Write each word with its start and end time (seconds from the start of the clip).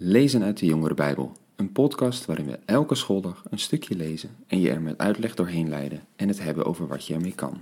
Lezen 0.00 0.42
uit 0.42 0.58
de 0.58 0.66
Jongere 0.66 0.94
Bijbel, 0.94 1.32
een 1.56 1.72
podcast 1.72 2.24
waarin 2.26 2.46
we 2.46 2.58
elke 2.64 2.94
schooldag 2.94 3.44
een 3.50 3.58
stukje 3.58 3.96
lezen 3.96 4.30
en 4.46 4.60
je 4.60 4.70
er 4.70 4.80
met 4.80 4.98
uitleg 4.98 5.34
doorheen 5.34 5.68
leiden 5.68 6.00
en 6.16 6.28
het 6.28 6.42
hebben 6.42 6.64
over 6.64 6.86
wat 6.86 7.06
je 7.06 7.14
ermee 7.14 7.34
kan. 7.34 7.58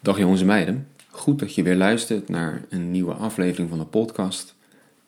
Dag 0.00 0.18
jongens 0.18 0.40
en 0.40 0.46
meiden, 0.46 0.88
goed 1.10 1.38
dat 1.38 1.54
je 1.54 1.62
weer 1.62 1.76
luistert 1.76 2.28
naar 2.28 2.64
een 2.68 2.90
nieuwe 2.90 3.12
aflevering 3.12 3.68
van 3.68 3.78
de 3.78 3.84
podcast. 3.84 4.54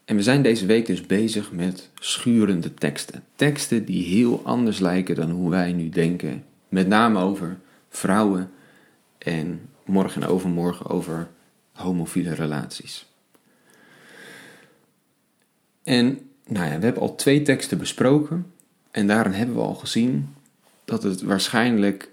En 0.05 0.17
we 0.17 0.23
zijn 0.23 0.43
deze 0.43 0.67
week 0.67 0.87
dus 0.87 1.07
bezig 1.07 1.53
met 1.53 1.91
schurende 2.01 2.75
teksten. 2.75 3.25
Teksten 3.35 3.85
die 3.85 4.05
heel 4.05 4.41
anders 4.45 4.79
lijken 4.79 5.15
dan 5.15 5.31
hoe 5.31 5.51
wij 5.51 5.73
nu 5.73 5.89
denken, 5.89 6.45
met 6.69 6.87
name 6.87 7.21
over 7.21 7.59
vrouwen 7.89 8.51
en 9.19 9.61
morgen 9.85 10.23
en 10.23 10.29
overmorgen 10.29 10.87
over 10.87 11.29
homofiele 11.73 12.35
relaties. 12.35 13.08
En 15.89 16.19
nou 16.47 16.67
ja, 16.67 16.79
we 16.79 16.85
hebben 16.85 17.03
al 17.03 17.15
twee 17.15 17.43
teksten 17.43 17.79
besproken. 17.79 18.53
En 18.91 19.07
daarin 19.07 19.33
hebben 19.33 19.55
we 19.55 19.61
al 19.61 19.75
gezien 19.75 20.35
dat 20.85 21.03
het 21.03 21.23
waarschijnlijk 21.23 22.11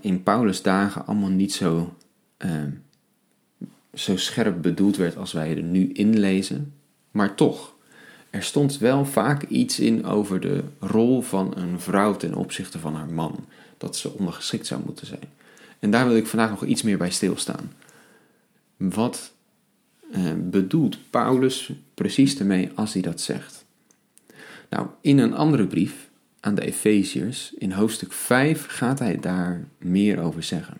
in 0.00 0.22
Paulus' 0.22 0.62
dagen 0.62 1.06
allemaal 1.06 1.30
niet 1.30 1.52
zo, 1.52 1.94
uh, 2.38 2.50
zo 3.94 4.16
scherp 4.16 4.62
bedoeld 4.62 4.96
werd 4.96 5.16
als 5.16 5.32
wij 5.32 5.56
er 5.56 5.62
nu 5.62 5.92
inlezen. 5.92 6.72
Maar 7.10 7.34
toch, 7.34 7.74
er 8.30 8.42
stond 8.42 8.78
wel 8.78 9.04
vaak 9.04 9.42
iets 9.42 9.80
in 9.80 10.04
over 10.04 10.40
de 10.40 10.64
rol 10.78 11.22
van 11.22 11.56
een 11.56 11.80
vrouw 11.80 12.16
ten 12.16 12.34
opzichte 12.34 12.78
van 12.78 12.94
haar 12.94 13.12
man. 13.12 13.46
Dat 13.78 13.96
ze 13.96 14.12
ondergeschikt 14.12 14.66
zou 14.66 14.82
moeten 14.84 15.06
zijn. 15.06 15.28
En 15.78 15.90
daar 15.90 16.06
wil 16.06 16.16
ik 16.16 16.26
vandaag 16.26 16.50
nog 16.50 16.64
iets 16.64 16.82
meer 16.82 16.98
bij 16.98 17.10
stilstaan. 17.10 17.72
Wat 18.76 19.33
bedoelt 20.50 21.10
Paulus 21.10 21.72
precies 21.94 22.38
ermee 22.38 22.70
als 22.74 22.92
hij 22.92 23.02
dat 23.02 23.20
zegt? 23.20 23.64
Nou, 24.70 24.86
in 25.00 25.18
een 25.18 25.34
andere 25.34 25.66
brief 25.66 26.10
aan 26.40 26.54
de 26.54 26.64
Efeziërs, 26.64 27.52
in 27.58 27.72
hoofdstuk 27.72 28.12
5, 28.12 28.66
gaat 28.66 28.98
hij 28.98 29.20
daar 29.20 29.64
meer 29.78 30.20
over 30.20 30.42
zeggen. 30.42 30.76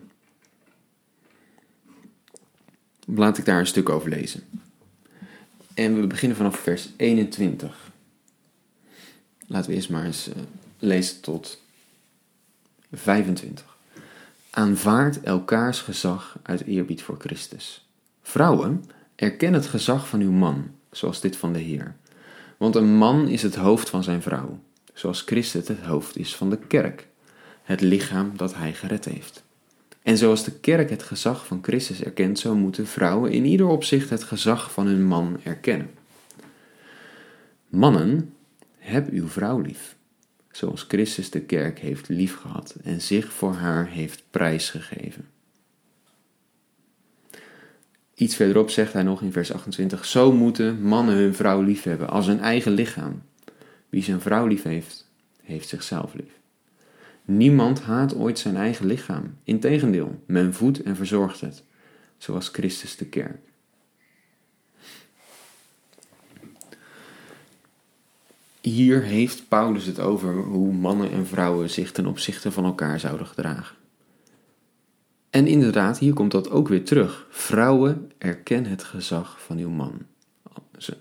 Laat 3.07 3.39
ik 3.39 3.45
daar 3.45 3.59
een 3.59 3.67
stuk 3.67 3.89
over 3.89 4.09
lezen. 4.09 4.43
En 5.75 6.01
we 6.01 6.07
beginnen 6.07 6.37
vanaf 6.37 6.59
vers 6.59 6.89
21. 6.97 7.91
Laten 9.47 9.71
we 9.71 9.77
eerst 9.77 9.91
maar 9.91 10.05
eens 10.05 10.29
uh, 10.29 10.35
lezen 10.79 11.21
tot 11.21 11.63
25. 12.93 13.77
Aanvaard 14.51 15.21
elkaars 15.21 15.81
gezag 15.81 16.39
uit 16.43 16.65
eerbied 16.65 17.03
voor 17.03 17.17
Christus. 17.19 17.87
Vrouwen, 18.23 18.85
Erken 19.17 19.53
het 19.53 19.67
gezag 19.67 20.09
van 20.09 20.21
uw 20.21 20.33
man, 20.33 20.71
zoals 20.91 21.21
dit 21.21 21.37
van 21.37 21.53
de 21.53 21.59
Heer. 21.59 21.97
Want 22.57 22.75
een 22.75 22.95
man 22.97 23.29
is 23.29 23.43
het 23.43 23.55
hoofd 23.55 23.91
van 23.91 24.03
zijn 24.03 24.23
vrouw, 24.23 24.59
zoals 24.93 25.23
Christus 25.23 25.69
het 25.69 25.81
hoofd 25.81 26.17
is 26.17 26.37
van 26.37 26.51
de 26.51 26.59
kerk, 26.59 27.07
het 27.63 27.81
lichaam 27.81 28.33
dat 28.37 28.55
hij 28.55 28.73
gered 28.73 29.05
heeft. 29.05 29.45
En 30.03 30.19
zoals 30.19 30.45
de 30.45 30.53
kerk 30.53 30.91
het 30.91 31.03
gezag 31.03 31.47
van 31.47 31.59
Christus 31.63 32.03
erkent, 32.03 32.39
zo 32.39 32.55
moeten 32.55 32.87
vrouwen 32.87 33.33
in 33.33 33.45
ieder 33.45 33.67
opzicht 33.67 34.11
het 34.11 34.25
gezag 34.25 34.73
van 34.73 34.87
hun 34.87 35.05
man 35.05 35.41
erkennen. 35.43 35.91
Mannen, 37.69 38.35
heb 38.79 39.11
uw 39.11 39.29
vrouw 39.29 39.61
lief, 39.61 39.97
zoals 40.51 40.85
Christus 40.89 41.31
de 41.31 41.41
kerk 41.41 41.79
heeft 41.79 42.09
liefgehad 42.09 42.75
en 42.83 43.01
zich 43.01 43.33
voor 43.33 43.53
haar 43.53 43.87
heeft 43.87 44.23
prijsgegeven. 44.31 45.29
Iets 48.15 48.37
verderop 48.37 48.71
zegt 48.71 48.93
hij 48.93 49.03
nog 49.03 49.23
in 49.23 49.33
vers 49.33 49.53
28: 49.53 50.05
Zo 50.05 50.33
moeten 50.33 50.83
mannen 50.83 51.15
hun 51.15 51.35
vrouw 51.35 51.63
lief 51.63 51.83
hebben 51.83 52.09
als 52.09 52.27
hun 52.27 52.41
eigen 52.41 52.73
lichaam. 52.73 53.23
Wie 53.89 54.03
zijn 54.03 54.21
vrouw 54.21 54.47
lief 54.47 54.63
heeft, 54.63 55.11
heeft 55.43 55.69
zichzelf 55.69 56.15
lief. 56.15 56.33
Niemand 57.25 57.81
haat 57.81 58.15
ooit 58.15 58.39
zijn 58.39 58.57
eigen 58.57 58.87
lichaam. 58.87 59.39
Integendeel, 59.45 60.23
men 60.27 60.55
voedt 60.55 60.83
en 60.83 60.97
verzorgt 60.97 61.41
het, 61.41 61.63
zoals 62.19 62.49
Christus 62.49 62.97
de 62.97 63.07
kerk. 63.07 63.39
Hier 68.61 69.03
heeft 69.03 69.49
Paulus 69.49 69.85
het 69.85 70.01
over 70.01 70.35
hoe 70.35 70.73
mannen 70.73 71.11
en 71.11 71.27
vrouwen 71.27 71.71
zich 71.71 71.93
ten 71.93 72.07
opzichte 72.07 72.53
van 72.53 72.65
elkaar 72.65 73.01
zouden 73.01 73.27
gedragen. 73.27 73.77
En 75.35 75.47
inderdaad, 75.47 75.99
hier 75.99 76.13
komt 76.13 76.31
dat 76.31 76.51
ook 76.51 76.69
weer 76.69 76.85
terug. 76.85 77.27
Vrouwen, 77.31 78.13
erken 78.19 78.67
het 78.67 78.85
gezag 78.85 79.41
van 79.41 79.59
uw 79.59 79.69
man. 79.69 80.03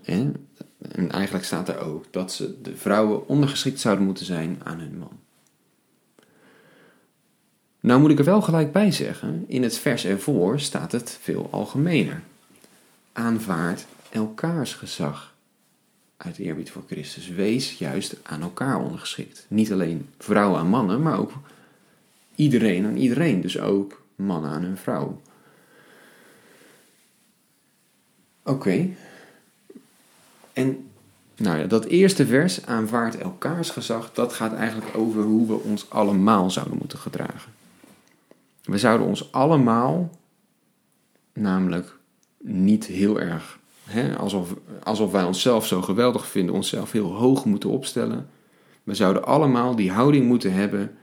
En 0.01 1.11
eigenlijk 1.11 1.45
staat 1.45 1.69
er 1.69 1.79
ook 1.79 2.05
dat 2.11 2.31
ze, 2.31 2.61
de 2.61 2.75
vrouwen 2.75 3.27
ondergeschikt 3.27 3.79
zouden 3.79 4.05
moeten 4.05 4.25
zijn 4.25 4.59
aan 4.63 4.79
hun 4.79 4.97
man. 4.97 5.19
Nou 7.79 7.99
moet 7.99 8.11
ik 8.11 8.19
er 8.19 8.25
wel 8.25 8.41
gelijk 8.41 8.71
bij 8.71 8.91
zeggen, 8.91 9.43
in 9.47 9.63
het 9.63 9.77
vers 9.77 10.05
ervoor 10.05 10.59
staat 10.59 10.91
het 10.91 11.17
veel 11.21 11.47
algemener. 11.51 12.21
Aanvaard 13.11 13.85
elkaars 14.09 14.73
gezag 14.73 15.33
uit 16.17 16.37
eerbied 16.37 16.71
voor 16.71 16.83
Christus. 16.87 17.29
Wees 17.29 17.77
juist 17.77 18.15
aan 18.23 18.41
elkaar 18.41 18.79
ondergeschikt. 18.79 19.45
Niet 19.47 19.71
alleen 19.71 20.09
vrouwen 20.17 20.59
aan 20.59 20.69
mannen, 20.69 21.01
maar 21.01 21.19
ook 21.19 21.31
iedereen 22.35 22.85
aan 22.85 22.97
iedereen. 22.97 23.41
Dus 23.41 23.59
ook 23.59 24.01
mannen 24.15 24.51
aan 24.51 24.63
hun 24.63 24.77
vrouw. 24.77 25.21
Oké. 28.43 28.89
En 30.53 30.87
nou 31.35 31.57
ja, 31.57 31.65
dat 31.65 31.85
eerste 31.85 32.25
vers 32.25 32.65
aanvaardt 32.65 33.17
elkaars 33.17 33.69
gezag, 33.69 34.13
dat 34.13 34.33
gaat 34.33 34.53
eigenlijk 34.53 34.97
over 34.97 35.23
hoe 35.23 35.47
we 35.47 35.53
ons 35.53 35.89
allemaal 35.89 36.51
zouden 36.51 36.77
moeten 36.77 36.99
gedragen. 36.99 37.51
We 38.63 38.77
zouden 38.77 39.07
ons 39.07 39.31
allemaal, 39.31 40.09
namelijk 41.33 41.97
niet 42.37 42.85
heel 42.85 43.19
erg, 43.19 43.59
hè, 43.83 44.17
alsof, 44.17 44.53
alsof 44.83 45.11
wij 45.11 45.23
onszelf 45.23 45.65
zo 45.65 45.81
geweldig 45.81 46.27
vinden, 46.27 46.55
onszelf 46.55 46.91
heel 46.91 47.13
hoog 47.13 47.45
moeten 47.45 47.69
opstellen. 47.69 48.29
We 48.83 48.93
zouden 48.93 49.25
allemaal 49.25 49.75
die 49.75 49.91
houding 49.91 50.25
moeten 50.25 50.53
hebben 50.53 50.97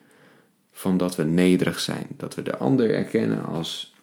van 0.73 0.97
dat 0.97 1.17
we 1.17 1.25
nederig 1.25 1.81
zijn. 1.81 2.07
Dat 2.17 2.35
we 2.35 2.43
de 2.43 2.57
ander 2.57 2.95
erkennen 2.95 3.45
als 3.45 3.95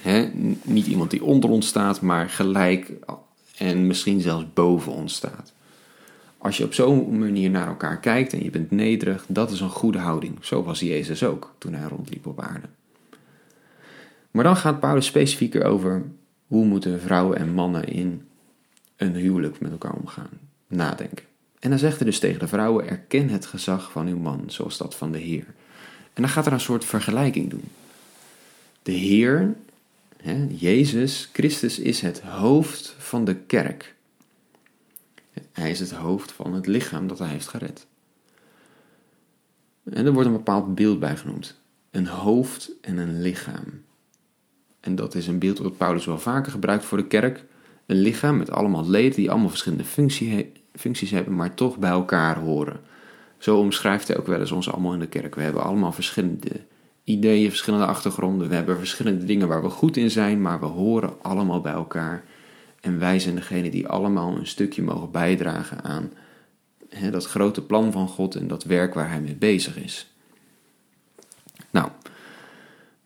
hè, 0.00 0.30
niet 0.62 0.86
iemand 0.86 1.10
die 1.10 1.24
onder 1.24 1.50
ons 1.50 1.66
staat, 1.66 2.00
maar 2.00 2.28
gelijk 2.28 2.92
en 3.56 3.86
misschien 3.86 4.20
zelfs 4.20 4.52
boven 4.52 4.92
ons 4.92 5.14
staat. 5.14 5.52
Als 6.38 6.56
je 6.56 6.64
op 6.64 6.74
zo'n 6.74 7.18
manier 7.18 7.50
naar 7.50 7.66
elkaar 7.66 8.00
kijkt 8.00 8.32
en 8.32 8.44
je 8.44 8.50
bent 8.50 8.70
nederig, 8.70 9.24
dat 9.28 9.50
is 9.50 9.60
een 9.60 9.70
goede 9.70 9.98
houding. 9.98 10.44
Zo 10.44 10.62
was 10.62 10.80
Jezus 10.80 11.24
ook 11.24 11.54
toen 11.58 11.74
hij 11.74 11.88
rondliep 11.88 12.26
op 12.26 12.40
aarde. 12.40 12.66
Maar 14.30 14.44
dan 14.44 14.56
gaat 14.56 14.80
Paulus 14.80 15.06
specifieker 15.06 15.64
over 15.64 16.02
hoe 16.46 16.64
moeten 16.64 17.00
vrouwen 17.00 17.38
en 17.38 17.52
mannen 17.52 17.84
in 17.84 18.28
een 18.96 19.14
huwelijk 19.14 19.60
met 19.60 19.70
elkaar 19.70 19.94
omgaan, 19.94 20.30
nadenken. 20.66 21.24
En 21.58 21.70
dan 21.70 21.78
zegt 21.78 21.96
hij 21.96 22.06
dus 22.06 22.18
tegen 22.18 22.38
de 22.38 22.48
vrouwen: 22.48 22.88
erken 22.88 23.28
het 23.28 23.46
gezag 23.46 23.92
van 23.92 24.06
uw 24.06 24.18
man, 24.18 24.42
zoals 24.46 24.78
dat 24.78 24.94
van 24.94 25.12
de 25.12 25.18
Heer. 25.18 25.46
En 26.12 26.22
dan 26.22 26.30
gaat 26.30 26.46
er 26.46 26.52
een 26.52 26.60
soort 26.60 26.84
vergelijking 26.84 27.50
doen. 27.50 27.64
De 28.82 28.92
Heer, 28.92 29.54
hè, 30.16 30.46
Jezus 30.50 31.30
Christus, 31.32 31.78
is 31.78 32.00
het 32.00 32.20
hoofd 32.20 32.94
van 32.98 33.24
de 33.24 33.34
kerk. 33.34 33.94
Hij 35.52 35.70
is 35.70 35.80
het 35.80 35.90
hoofd 35.90 36.32
van 36.32 36.54
het 36.54 36.66
lichaam 36.66 37.06
dat 37.06 37.18
hij 37.18 37.28
heeft 37.28 37.48
gered. 37.48 37.86
En 39.84 40.06
er 40.06 40.12
wordt 40.12 40.28
een 40.28 40.34
bepaald 40.34 40.74
beeld 40.74 41.00
bij 41.00 41.16
genoemd. 41.16 41.60
Een 41.90 42.06
hoofd 42.06 42.70
en 42.80 42.96
een 42.96 43.22
lichaam. 43.22 43.82
En 44.80 44.94
dat 44.94 45.14
is 45.14 45.26
een 45.26 45.38
beeld 45.38 45.58
wat 45.58 45.76
Paulus 45.76 46.04
wel 46.04 46.18
vaker 46.18 46.52
gebruikt 46.52 46.84
voor 46.84 46.98
de 46.98 47.06
kerk. 47.06 47.44
Een 47.86 48.00
lichaam 48.00 48.36
met 48.36 48.50
allemaal 48.50 48.88
leden 48.88 49.16
die 49.16 49.30
allemaal 49.30 49.48
verschillende 49.48 49.84
functies 50.74 51.10
hebben, 51.10 51.34
maar 51.34 51.54
toch 51.54 51.78
bij 51.78 51.90
elkaar 51.90 52.38
horen. 52.38 52.80
Zo 53.42 53.58
omschrijft 53.58 54.08
hij 54.08 54.18
ook 54.18 54.26
wel 54.26 54.40
eens 54.40 54.52
ons 54.52 54.70
allemaal 54.70 54.92
in 54.92 54.98
de 54.98 55.06
kerk. 55.06 55.34
We 55.34 55.42
hebben 55.42 55.62
allemaal 55.62 55.92
verschillende 55.92 56.50
ideeën, 57.04 57.48
verschillende 57.48 57.86
achtergronden. 57.86 58.48
We 58.48 58.54
hebben 58.54 58.78
verschillende 58.78 59.24
dingen 59.24 59.48
waar 59.48 59.62
we 59.62 59.68
goed 59.68 59.96
in 59.96 60.10
zijn, 60.10 60.40
maar 60.40 60.60
we 60.60 60.66
horen 60.66 61.22
allemaal 61.22 61.60
bij 61.60 61.72
elkaar. 61.72 62.24
En 62.80 62.98
wij 62.98 63.18
zijn 63.18 63.34
degene 63.34 63.70
die 63.70 63.88
allemaal 63.88 64.36
een 64.36 64.46
stukje 64.46 64.82
mogen 64.82 65.10
bijdragen 65.10 65.84
aan 65.84 66.12
hè, 66.88 67.10
dat 67.10 67.26
grote 67.26 67.62
plan 67.62 67.92
van 67.92 68.08
God 68.08 68.34
en 68.34 68.48
dat 68.48 68.64
werk 68.64 68.94
waar 68.94 69.08
hij 69.08 69.20
mee 69.20 69.36
bezig 69.36 69.76
is. 69.76 70.12
Nou, 71.70 71.88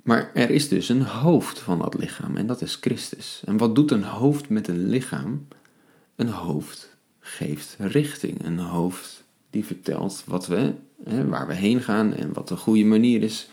maar 0.03 0.31
er 0.35 0.51
is 0.51 0.69
dus 0.69 0.89
een 0.89 1.03
hoofd 1.03 1.59
van 1.59 1.79
dat 1.79 1.95
lichaam 1.95 2.37
en 2.37 2.47
dat 2.47 2.63
is 2.63 2.79
Christus. 2.81 3.43
En 3.45 3.57
wat 3.57 3.75
doet 3.75 3.91
een 3.91 4.05
hoofd 4.05 4.49
met 4.49 4.69
een 4.69 4.89
lichaam? 4.89 5.49
Een 6.17 6.29
hoofd 6.29 6.97
geeft 7.21 7.77
richting. 7.79 8.45
Een 8.45 8.59
hoofd 8.59 9.25
die 9.57 9.65
vertelt 9.65 10.23
wat 10.27 10.47
we, 10.47 10.73
hè, 11.05 11.27
waar 11.29 11.47
we 11.47 11.55
heen 11.55 11.81
gaan 11.81 12.15
en 12.15 12.33
wat 12.33 12.49
de 12.49 12.57
goede 12.57 12.85
manier 12.85 13.23
is. 13.23 13.49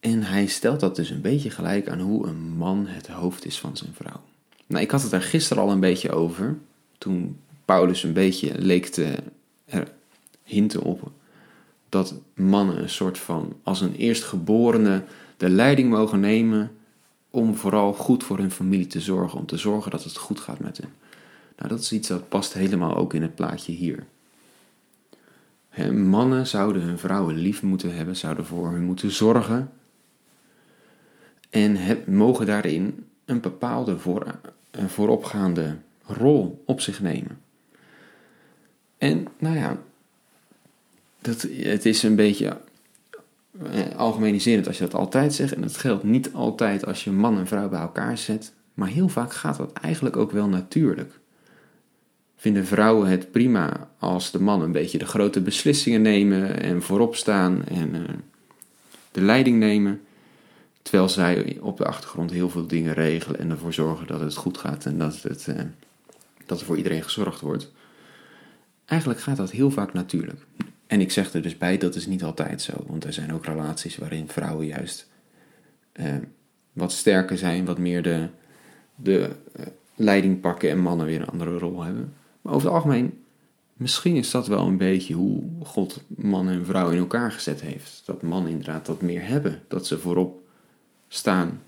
En 0.00 0.22
hij 0.22 0.46
stelt 0.46 0.80
dat 0.80 0.96
dus 0.96 1.10
een 1.10 1.20
beetje 1.20 1.50
gelijk 1.50 1.88
aan 1.88 2.00
hoe 2.00 2.26
een 2.26 2.56
man 2.56 2.86
het 2.86 3.06
hoofd 3.06 3.46
is 3.46 3.58
van 3.58 3.76
zijn 3.76 3.94
vrouw. 3.94 4.20
Nou, 4.66 4.82
ik 4.82 4.90
had 4.90 5.02
het 5.02 5.12
er 5.12 5.22
gisteren 5.22 5.62
al 5.62 5.70
een 5.70 5.80
beetje 5.80 6.10
over. 6.10 6.56
Toen 6.98 7.38
Paulus 7.64 8.02
een 8.02 8.12
beetje 8.12 8.58
leek 8.58 8.86
te 8.86 9.14
hinten 10.42 10.82
op 10.82 11.10
dat 11.88 12.14
mannen 12.34 12.82
een 12.82 12.90
soort 12.90 13.18
van 13.18 13.56
als 13.62 13.80
een 13.80 13.94
eerstgeborene 13.94 15.02
de 15.36 15.48
leiding 15.48 15.90
mogen 15.90 16.20
nemen 16.20 16.70
om 17.30 17.54
vooral 17.54 17.92
goed 17.92 18.24
voor 18.24 18.38
hun 18.38 18.50
familie 18.50 18.86
te 18.86 19.00
zorgen, 19.00 19.38
om 19.38 19.46
te 19.46 19.56
zorgen 19.56 19.90
dat 19.90 20.04
het 20.04 20.16
goed 20.16 20.40
gaat 20.40 20.58
met 20.58 20.76
hen. 20.76 20.92
Nou, 21.56 21.68
dat 21.68 21.80
is 21.80 21.92
iets 21.92 22.08
dat 22.08 22.28
past 22.28 22.52
helemaal 22.52 22.96
ook 22.96 23.14
in 23.14 23.22
het 23.22 23.34
plaatje 23.34 23.72
hier. 23.72 24.04
mannen 25.92 26.46
zouden 26.46 26.82
hun 26.82 26.98
vrouwen 26.98 27.36
lief 27.36 27.62
moeten 27.62 27.94
hebben, 27.94 28.16
zouden 28.16 28.46
voor 28.46 28.70
hen 28.70 28.82
moeten 28.82 29.10
zorgen 29.10 29.70
en 31.50 31.78
mogen 32.06 32.46
daarin 32.46 33.06
een 33.24 33.40
bepaalde 33.40 33.98
voor, 33.98 34.40
vooropgaande 34.86 35.76
rol 36.06 36.62
op 36.66 36.80
zich 36.80 37.00
nemen. 37.00 37.40
En 38.98 39.26
nou 39.38 39.56
ja, 39.56 39.78
dat, 41.20 41.46
het 41.56 41.86
is 41.86 42.02
een 42.02 42.16
beetje 42.16 42.56
eh, 43.62 43.96
algemeniserend 43.96 44.66
als 44.66 44.78
je 44.78 44.84
dat 44.84 44.94
altijd 44.94 45.34
zegt. 45.34 45.52
En 45.52 45.62
het 45.62 45.76
geldt 45.76 46.02
niet 46.04 46.32
altijd 46.32 46.86
als 46.86 47.04
je 47.04 47.10
man 47.10 47.38
en 47.38 47.46
vrouw 47.46 47.68
bij 47.68 47.80
elkaar 47.80 48.18
zet. 48.18 48.52
Maar 48.74 48.88
heel 48.88 49.08
vaak 49.08 49.32
gaat 49.32 49.56
dat 49.56 49.72
eigenlijk 49.72 50.16
ook 50.16 50.30
wel 50.30 50.48
natuurlijk. 50.48 51.20
Vinden 52.44 52.66
vrouwen 52.66 53.08
het 53.08 53.30
prima 53.30 53.90
als 53.98 54.30
de 54.30 54.40
man 54.40 54.62
een 54.62 54.72
beetje 54.72 54.98
de 54.98 55.06
grote 55.06 55.40
beslissingen 55.40 56.02
nemen 56.02 56.62
en 56.62 56.82
voorop 56.82 57.16
staan 57.16 57.64
en 57.64 57.94
uh, 57.94 58.00
de 59.10 59.20
leiding 59.20 59.58
nemen. 59.58 60.00
Terwijl 60.82 61.08
zij 61.08 61.58
op 61.60 61.76
de 61.76 61.84
achtergrond 61.84 62.30
heel 62.30 62.50
veel 62.50 62.66
dingen 62.66 62.94
regelen 62.94 63.40
en 63.40 63.50
ervoor 63.50 63.72
zorgen 63.72 64.06
dat 64.06 64.20
het 64.20 64.34
goed 64.34 64.58
gaat 64.58 64.84
en 64.86 64.98
dat, 64.98 65.22
het, 65.22 65.46
uh, 65.46 65.60
dat 66.46 66.60
er 66.60 66.66
voor 66.66 66.76
iedereen 66.76 67.02
gezorgd 67.02 67.40
wordt. 67.40 67.72
Eigenlijk 68.84 69.20
gaat 69.20 69.36
dat 69.36 69.50
heel 69.50 69.70
vaak 69.70 69.92
natuurlijk. 69.92 70.46
En 70.86 71.00
ik 71.00 71.12
zeg 71.12 71.32
er 71.32 71.42
dus 71.42 71.58
bij, 71.58 71.78
dat 71.78 71.94
is 71.94 72.06
niet 72.06 72.24
altijd 72.24 72.62
zo. 72.62 72.72
Want 72.86 73.04
er 73.04 73.12
zijn 73.12 73.32
ook 73.32 73.44
relaties 73.44 73.96
waarin 73.96 74.28
vrouwen 74.28 74.66
juist 74.66 75.08
eh, 75.92 76.14
wat 76.72 76.92
sterker 76.92 77.38
zijn, 77.38 77.64
wat 77.64 77.78
meer 77.78 78.02
de, 78.02 78.28
de 78.94 79.30
eh, 79.52 79.66
leiding 79.94 80.40
pakken 80.40 80.70
en 80.70 80.78
mannen 80.78 81.06
weer 81.06 81.20
een 81.20 81.28
andere 81.28 81.58
rol 81.58 81.82
hebben. 81.82 82.12
Maar 82.44 82.54
over 82.54 82.66
het 82.66 82.76
algemeen, 82.76 83.24
misschien 83.72 84.16
is 84.16 84.30
dat 84.30 84.46
wel 84.46 84.66
een 84.66 84.76
beetje 84.76 85.14
hoe 85.14 85.42
God 85.62 86.02
man 86.08 86.48
en 86.48 86.66
vrouw 86.66 86.90
in 86.90 86.98
elkaar 86.98 87.32
gezet 87.32 87.60
heeft. 87.60 88.02
Dat 88.04 88.22
mannen 88.22 88.50
inderdaad 88.50 88.86
dat 88.86 89.00
meer 89.00 89.26
hebben. 89.26 89.62
Dat 89.68 89.86
ze 89.86 89.98
voorop 89.98 90.48
staan 91.08 91.62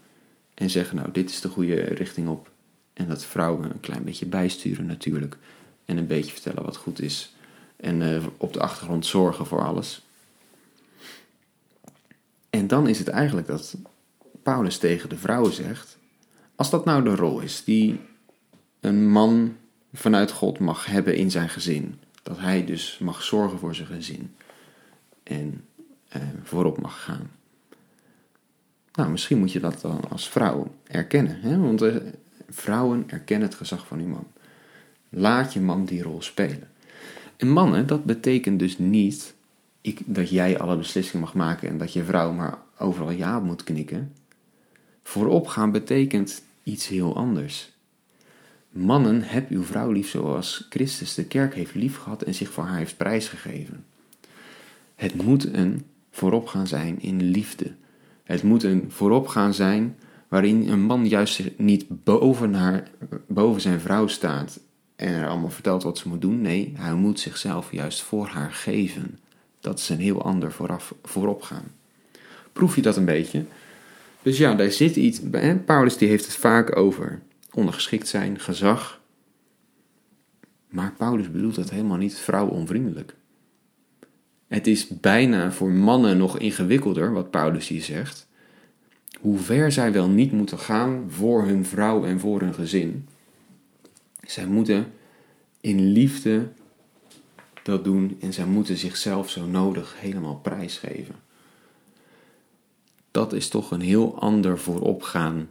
en 0.54 0.70
zeggen, 0.70 0.96
nou, 0.96 1.12
dit 1.12 1.30
is 1.30 1.40
de 1.40 1.48
goede 1.48 1.74
richting 1.74 2.28
op. 2.28 2.50
En 2.92 3.08
dat 3.08 3.24
vrouwen 3.24 3.70
een 3.70 3.80
klein 3.80 4.04
beetje 4.04 4.26
bijsturen 4.26 4.86
natuurlijk. 4.86 5.38
En 5.84 5.96
een 5.96 6.06
beetje 6.06 6.32
vertellen 6.32 6.62
wat 6.62 6.76
goed 6.76 7.00
is 7.00 7.34
en 7.76 8.00
uh, 8.00 8.24
op 8.36 8.52
de 8.52 8.60
achtergrond 8.60 9.06
zorgen 9.06 9.46
voor 9.46 9.64
alles. 9.64 10.02
En 12.50 12.66
dan 12.66 12.88
is 12.88 12.98
het 12.98 13.08
eigenlijk 13.08 13.46
dat 13.46 13.76
Paulus 14.42 14.78
tegen 14.78 15.08
de 15.08 15.16
vrouwen 15.16 15.52
zegt: 15.52 15.98
als 16.54 16.70
dat 16.70 16.84
nou 16.84 17.04
de 17.04 17.14
rol 17.14 17.40
is 17.40 17.64
die 17.64 18.00
een 18.80 19.10
man 19.10 19.56
vanuit 19.96 20.30
God 20.30 20.58
mag 20.58 20.86
hebben 20.86 21.16
in 21.16 21.30
zijn 21.30 21.48
gezin, 21.48 21.98
dat 22.22 22.38
hij 22.38 22.64
dus 22.64 22.98
mag 22.98 23.22
zorgen 23.22 23.58
voor 23.58 23.74
zijn 23.74 23.88
gezin 23.88 24.34
en 25.22 25.64
uh, 26.16 26.22
voorop 26.42 26.80
mag 26.80 27.02
gaan. 27.02 27.30
Nou, 28.92 29.10
misschien 29.10 29.38
moet 29.38 29.52
je 29.52 29.60
dat 29.60 29.80
dan 29.80 30.00
als 30.08 30.28
vrouw 30.28 30.74
erkennen, 30.86 31.40
hè? 31.40 31.58
want 31.58 31.82
uh, 31.82 31.96
vrouwen 32.48 33.04
erkennen 33.06 33.48
het 33.48 33.56
gezag 33.56 33.86
van 33.86 34.00
uw 34.00 34.06
man. 34.06 34.26
Laat 35.08 35.52
je 35.52 35.60
man 35.60 35.84
die 35.84 36.02
rol 36.02 36.22
spelen. 36.22 36.68
En 37.36 37.48
mannen, 37.48 37.86
dat 37.86 38.04
betekent 38.04 38.58
dus 38.58 38.78
niet 38.78 39.34
ik, 39.80 40.00
dat 40.04 40.30
jij 40.30 40.58
alle 40.58 40.76
beslissingen 40.76 41.24
mag 41.24 41.34
maken 41.34 41.68
en 41.68 41.78
dat 41.78 41.92
je 41.92 42.04
vrouw 42.04 42.32
maar 42.32 42.58
overal 42.78 43.10
ja 43.10 43.40
moet 43.40 43.64
knikken. 43.64 44.12
Vooropgaan 45.02 45.72
betekent 45.72 46.42
iets 46.62 46.88
heel 46.88 47.16
anders. 47.16 47.75
Mannen, 48.76 49.22
heb 49.22 49.50
uw 49.50 49.62
vrouw 49.62 49.90
lief 49.90 50.08
zoals 50.08 50.66
Christus 50.70 51.14
de 51.14 51.24
kerk 51.24 51.54
heeft 51.54 51.74
liefgehad 51.74 52.22
en 52.22 52.34
zich 52.34 52.50
voor 52.50 52.64
haar 52.64 52.78
heeft 52.78 52.96
prijsgegeven. 52.96 53.84
Het 54.94 55.22
moet 55.22 55.54
een 55.54 55.84
vooropgaan 56.10 56.66
zijn 56.66 57.00
in 57.00 57.22
liefde. 57.22 57.72
Het 58.24 58.42
moet 58.42 58.62
een 58.62 58.84
vooropgaan 58.88 59.54
zijn 59.54 59.96
waarin 60.28 60.68
een 60.68 60.80
man 60.80 61.08
juist 61.08 61.42
niet 61.56 61.84
boven, 61.88 62.54
haar, 62.54 62.90
boven 63.28 63.60
zijn 63.60 63.80
vrouw 63.80 64.06
staat 64.06 64.60
en 64.96 65.14
haar 65.14 65.28
allemaal 65.28 65.50
vertelt 65.50 65.82
wat 65.82 65.98
ze 65.98 66.08
moet 66.08 66.20
doen. 66.20 66.40
Nee, 66.40 66.72
hij 66.76 66.94
moet 66.94 67.20
zichzelf 67.20 67.72
juist 67.72 68.02
voor 68.02 68.26
haar 68.26 68.52
geven. 68.52 69.18
Dat 69.60 69.78
is 69.78 69.88
een 69.88 70.00
heel 70.00 70.22
ander 70.22 70.52
vooraf, 70.52 70.94
vooropgaan. 71.02 71.64
Proef 72.52 72.76
je 72.76 72.82
dat 72.82 72.96
een 72.96 73.04
beetje? 73.04 73.44
Dus 74.22 74.38
ja, 74.38 74.54
daar 74.54 74.70
zit 74.70 74.96
iets. 74.96 75.20
Paulus 75.64 75.96
die 75.96 76.08
heeft 76.08 76.24
het 76.24 76.36
vaak 76.36 76.76
over 76.76 77.20
ondergeschikt 77.56 78.08
zijn, 78.08 78.38
gezag. 78.38 79.00
Maar 80.68 80.92
Paulus 80.96 81.30
bedoelt 81.30 81.54
dat 81.54 81.70
helemaal 81.70 81.96
niet 81.96 82.14
vrouwonvriendelijk. 82.14 83.14
Het 84.48 84.66
is 84.66 84.88
bijna 84.88 85.52
voor 85.52 85.70
mannen 85.70 86.18
nog 86.18 86.38
ingewikkelder, 86.38 87.12
wat 87.12 87.30
Paulus 87.30 87.68
hier 87.68 87.82
zegt. 87.82 88.28
Hoe 89.20 89.38
ver 89.38 89.72
zij 89.72 89.92
wel 89.92 90.08
niet 90.08 90.32
moeten 90.32 90.58
gaan 90.58 91.04
voor 91.08 91.44
hun 91.44 91.64
vrouw 91.64 92.04
en 92.04 92.20
voor 92.20 92.40
hun 92.40 92.54
gezin. 92.54 93.08
Zij 94.20 94.46
moeten 94.46 94.92
in 95.60 95.92
liefde 95.92 96.48
dat 97.62 97.84
doen 97.84 98.16
en 98.20 98.32
zij 98.32 98.46
moeten 98.46 98.76
zichzelf 98.76 99.30
zo 99.30 99.46
nodig 99.46 99.94
helemaal 100.00 100.36
prijsgeven. 100.36 101.14
Dat 103.10 103.32
is 103.32 103.48
toch 103.48 103.70
een 103.70 103.80
heel 103.80 104.20
ander 104.20 104.58
vooropgaan 104.58 105.48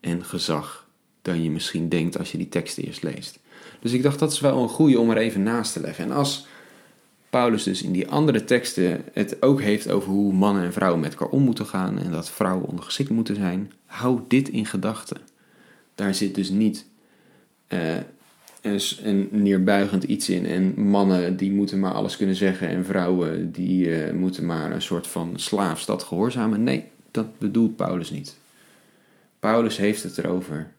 en 0.00 0.24
gezag 0.24 0.83
dan 1.24 1.42
je 1.42 1.50
misschien 1.50 1.88
denkt 1.88 2.18
als 2.18 2.32
je 2.32 2.38
die 2.38 2.48
tekst 2.48 2.78
eerst 2.78 3.02
leest. 3.02 3.38
Dus 3.80 3.92
ik 3.92 4.02
dacht 4.02 4.18
dat 4.18 4.32
is 4.32 4.40
wel 4.40 4.62
een 4.62 4.68
goede 4.68 4.98
om 4.98 5.10
er 5.10 5.16
even 5.16 5.42
naast 5.42 5.72
te 5.72 5.80
leggen. 5.80 6.04
En 6.04 6.10
als 6.10 6.46
Paulus 7.30 7.62
dus 7.62 7.82
in 7.82 7.92
die 7.92 8.08
andere 8.08 8.44
teksten 8.44 9.04
het 9.12 9.42
ook 9.42 9.60
heeft 9.60 9.90
over 9.90 10.10
hoe 10.10 10.32
mannen 10.32 10.64
en 10.64 10.72
vrouwen 10.72 11.00
met 11.00 11.10
elkaar 11.10 11.28
om 11.28 11.42
moeten 11.42 11.66
gaan 11.66 11.98
en 11.98 12.10
dat 12.10 12.30
vrouwen 12.30 12.68
ondergeschikt 12.68 13.10
moeten 13.10 13.34
zijn, 13.34 13.72
hou 13.86 14.20
dit 14.28 14.48
in 14.48 14.66
gedachten. 14.66 15.16
Daar 15.94 16.14
zit 16.14 16.34
dus 16.34 16.48
niet 16.48 16.86
uh, 17.68 17.96
een 19.02 19.28
neerbuigend 19.30 20.04
iets 20.04 20.28
in. 20.28 20.46
En 20.46 20.88
mannen 20.88 21.36
die 21.36 21.52
moeten 21.52 21.80
maar 21.80 21.92
alles 21.92 22.16
kunnen 22.16 22.36
zeggen. 22.36 22.68
En 22.68 22.84
vrouwen 22.84 23.52
die 23.52 23.86
uh, 23.86 24.12
moeten 24.12 24.46
maar 24.46 24.72
een 24.72 24.82
soort 24.82 25.06
van 25.06 25.32
slaafstad 25.36 26.02
gehoorzamen. 26.02 26.62
Nee, 26.62 26.84
dat 27.10 27.38
bedoelt 27.38 27.76
Paulus 27.76 28.10
niet. 28.10 28.36
Paulus 29.38 29.76
heeft 29.76 30.02
het 30.02 30.18
erover. 30.18 30.72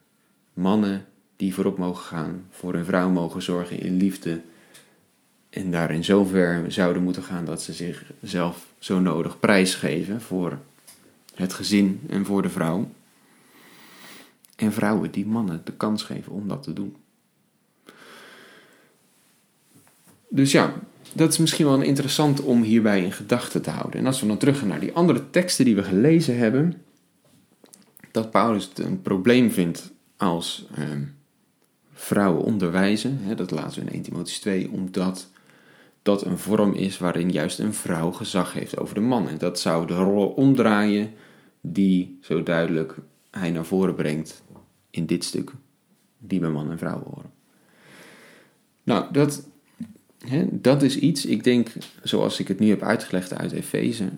Mannen 0.56 1.06
die 1.36 1.54
voorop 1.54 1.78
mogen 1.78 2.04
gaan, 2.04 2.46
voor 2.50 2.74
hun 2.74 2.86
vrouw 2.86 3.10
mogen 3.10 3.42
zorgen 3.42 3.80
in 3.80 3.98
liefde. 3.98 4.42
En 5.50 5.72
daarin 5.72 6.04
zover 6.04 6.72
zouden 6.72 7.04
moeten 7.04 7.24
gaan 7.24 7.46
dat 7.46 7.62
ze 7.62 7.74
zichzelf 7.74 8.66
zo 8.80 9.00
nodig 9.00 9.40
prijsgeven 9.40 10.22
voor 10.22 10.60
het 11.36 11.54
gezin 11.54 12.02
en 12.08 12.26
voor 12.26 12.42
de 12.42 12.50
vrouw. 12.50 12.90
En 14.56 14.74
vrouwen 14.74 15.12
die 15.12 15.26
mannen 15.26 15.62
de 15.64 15.74
kans 15.74 16.04
geven 16.04 16.32
om 16.32 16.48
dat 16.48 16.64
te 16.64 16.74
doen. 16.74 16.96
Dus 20.30 20.52
ja, 20.52 20.74
dat 21.14 21.32
is 21.32 21.38
misschien 21.38 21.66
wel 21.66 21.82
interessant 21.82 22.42
om 22.42 22.62
hierbij 22.62 23.04
in 23.04 23.12
gedachten 23.12 23.62
te 23.62 23.70
houden. 23.70 24.00
En 24.00 24.06
als 24.06 24.22
we 24.22 24.28
dan 24.28 24.38
teruggaan 24.38 24.68
naar 24.68 24.80
die 24.80 24.94
andere 24.94 25.30
teksten 25.30 25.66
die 25.66 25.76
we 25.76 25.84
gelezen 25.84 26.38
hebben, 26.38 26.84
dat 28.12 28.32
Paulus 28.32 28.66
het 28.66 28.80
een 28.80 29.02
probleem 29.02 29.52
vindt 29.52 29.94
als 30.18 30.68
ehm, 30.76 31.04
vrouwen 31.94 32.44
onderwijzen, 32.44 33.18
hè, 33.22 33.36
dat 33.36 33.52
laten 33.52 33.86
we 33.86 33.92
in 33.92 33.94
1 33.94 34.04
Timotheüs 34.04 34.40
2, 34.40 34.72
omdat 34.72 35.30
dat 36.02 36.26
een 36.26 36.38
vorm 36.38 36.74
is 36.74 36.98
waarin 36.98 37.32
juist 37.32 37.60
een 37.60 37.74
vrouw 37.74 38.12
gezag 38.12 38.54
heeft 38.54 38.78
over 38.78 38.96
de 38.96 39.02
man. 39.02 39.28
En 39.28 39.38
dat 39.38 39.60
zou 39.60 39.88
de 39.88 39.96
rol 39.96 40.28
omdraaien 40.28 41.14
die 41.62 42.18
zo 42.22 42.44
duidelijk 42.44 42.96
hij 43.32 43.52
naar 43.52 43.66
voren 43.66 43.96
brengt 43.96 44.44
in 44.90 45.06
dit 45.06 45.24
stuk, 45.24 45.52
die 46.18 46.40
bij 46.40 46.50
man 46.50 46.72
en 46.72 46.78
vrouw 46.78 47.04
horen. 47.04 47.32
Nou, 48.84 49.14
dat, 49.14 49.48
hè, 50.28 50.48
dat 50.52 50.82
is 50.82 50.98
iets, 51.00 51.26
ik 51.26 51.44
denk, 51.44 51.72
zoals 52.04 52.40
ik 52.40 52.48
het 52.48 52.60
nu 52.60 52.70
heb 52.70 52.82
uitgelegd 52.82 53.34
uit 53.34 53.52
Efeze, 53.52 54.10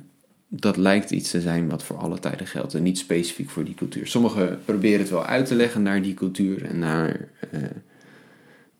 dat 0.60 0.78
lijkt 0.78 1.12
iets 1.12 1.32
te 1.32 1.42
zijn 1.42 1.70
wat 1.70 1.84
voor 1.84 1.98
alle 1.98 2.20
tijden 2.20 2.48
geldt 2.48 2.74
en 2.74 2.84
niet 2.84 2.98
specifiek 2.98 3.50
voor 3.50 3.64
die 3.64 3.74
cultuur. 3.74 4.08
Sommigen 4.08 4.60
proberen 4.66 5.00
het 5.00 5.10
wel 5.10 5.26
uit 5.26 5.46
te 5.46 5.56
leggen 5.56 5.82
naar 5.82 6.02
die 6.02 6.14
cultuur 6.14 6.66
en 6.66 6.80
naar 6.80 7.28
uh, 7.54 7.62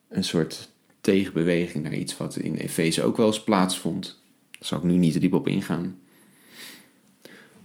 een 0.10 0.24
soort 0.24 0.70
tegenbeweging 1.02 1.84
naar 1.84 1.94
iets 1.94 2.18
wat 2.18 2.36
in 2.36 2.56
Efeze 2.56 3.04
ook 3.04 3.18
wel 3.18 3.28
eens 3.28 3.44
plaatsvond. 3.44 4.20
Daar 4.52 4.68
zal 4.68 4.78
ik 4.78 4.84
nu 4.84 4.94
niet 4.94 5.22
diep 5.22 5.34
op 5.34 5.48
ingaan. 5.48 5.98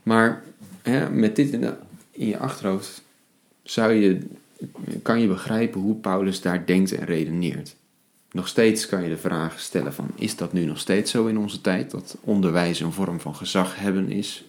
Maar 0.03 0.43
hè, 0.83 1.11
met 1.11 1.37
dit 1.37 1.53
in, 1.53 1.75
in 2.11 2.27
je 2.27 2.39
achterhoofd 2.39 3.03
zou 3.63 3.93
je 3.93 4.21
kan 5.03 5.21
je 5.21 5.29
begrijpen 5.29 5.81
hoe 5.81 5.95
Paulus 5.95 6.41
daar 6.41 6.67
denkt 6.67 6.93
en 6.93 7.05
redeneert. 7.05 7.77
Nog 8.33 8.49
steeds 8.49 8.87
kan 8.87 9.03
je 9.03 9.09
de 9.09 9.19
vraag 9.19 9.61
stellen 9.61 9.95
van, 9.95 10.11
is 10.15 10.37
dat 10.37 10.53
nu 10.53 10.65
nog 10.65 10.79
steeds 10.79 11.11
zo 11.11 11.27
in 11.27 11.39
onze 11.39 11.61
tijd, 11.61 11.91
dat 11.91 12.17
onderwijs 12.21 12.81
een 12.81 12.93
vorm 12.93 13.21
van 13.21 13.35
gezag 13.35 13.77
hebben 13.77 14.11
is? 14.11 14.45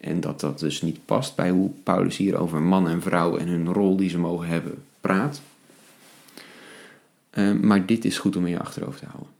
En 0.00 0.20
dat 0.20 0.40
dat 0.40 0.58
dus 0.58 0.82
niet 0.82 1.04
past 1.04 1.34
bij 1.34 1.50
hoe 1.50 1.70
Paulus 1.82 2.16
hier 2.16 2.36
over 2.36 2.62
man 2.62 2.88
en 2.88 3.02
vrouw 3.02 3.36
en 3.36 3.48
hun 3.48 3.72
rol 3.72 3.96
die 3.96 4.10
ze 4.10 4.18
mogen 4.18 4.48
hebben 4.48 4.82
praat. 5.00 5.40
Uh, 7.34 7.52
maar 7.52 7.86
dit 7.86 8.04
is 8.04 8.18
goed 8.18 8.36
om 8.36 8.44
in 8.44 8.50
je 8.50 8.58
achterhoofd 8.58 8.98
te 8.98 9.06
houden. 9.06 9.32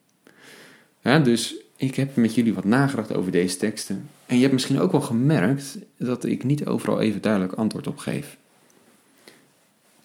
Ja, 1.01 1.19
dus 1.19 1.55
ik 1.77 1.95
heb 1.95 2.17
met 2.17 2.35
jullie 2.35 2.55
wat 2.55 2.65
nagedacht 2.65 3.15
over 3.15 3.33
deze 3.33 3.57
teksten. 3.57 4.09
En 4.27 4.35
je 4.35 4.41
hebt 4.41 4.53
misschien 4.53 4.81
ook 4.81 4.93
wel 4.93 5.01
gemerkt 5.01 5.79
dat 5.97 6.25
ik 6.25 6.45
niet 6.45 6.67
overal 6.67 7.01
even 7.01 7.23
duidelijk 7.23 7.53
antwoord 7.53 7.87
op 7.87 7.99
geef. 7.99 8.37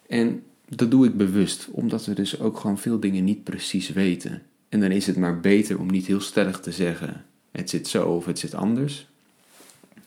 En 0.07 0.43
dat 0.69 0.91
doe 0.91 1.05
ik 1.05 1.17
bewust, 1.17 1.67
omdat 1.71 2.05
we 2.05 2.13
dus 2.13 2.39
ook 2.39 2.59
gewoon 2.59 2.77
veel 2.77 2.99
dingen 2.99 3.23
niet 3.23 3.43
precies 3.43 3.89
weten. 3.89 4.41
En 4.69 4.79
dan 4.79 4.91
is 4.91 5.07
het 5.07 5.17
maar 5.17 5.39
beter 5.39 5.79
om 5.79 5.87
niet 5.91 6.05
heel 6.05 6.21
stellig 6.21 6.59
te 6.59 6.71
zeggen: 6.71 7.25
het 7.51 7.69
zit 7.69 7.87
zo 7.87 8.07
of 8.07 8.25
het 8.25 8.39
zit 8.39 8.53
anders. 8.53 9.07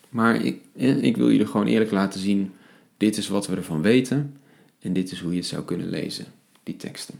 Maar 0.08 0.44
ik, 0.44 0.60
ik 1.00 1.16
wil 1.16 1.30
jullie 1.30 1.46
gewoon 1.46 1.66
eerlijk 1.66 1.90
laten 1.90 2.20
zien: 2.20 2.52
dit 2.96 3.16
is 3.16 3.28
wat 3.28 3.46
we 3.46 3.56
ervan 3.56 3.82
weten 3.82 4.36
en 4.80 4.92
dit 4.92 5.12
is 5.12 5.20
hoe 5.20 5.30
je 5.30 5.38
het 5.38 5.46
zou 5.46 5.64
kunnen 5.64 5.88
lezen, 5.88 6.26
die 6.62 6.76
teksten. 6.76 7.14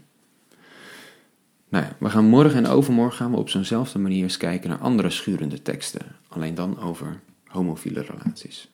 Nou 1.69 1.83
ja, 1.83 1.95
we 1.99 2.09
gaan 2.09 2.25
morgen 2.25 2.65
en 2.65 2.71
overmorgen 2.71 3.17
gaan 3.17 3.31
we 3.31 3.37
op 3.37 3.49
zo'nzelfde 3.49 3.99
manier 3.99 4.23
eens 4.23 4.37
kijken 4.37 4.69
naar 4.69 4.79
andere 4.79 5.09
schurende 5.09 5.61
teksten. 5.61 6.01
Alleen 6.27 6.55
dan 6.55 6.79
over 6.79 7.19
homofiele 7.45 8.01
relaties. 8.01 8.69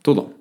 Tot 0.00 0.16
dan. 0.16 0.32